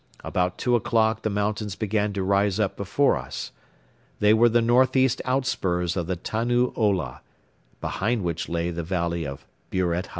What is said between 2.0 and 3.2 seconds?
to rise up before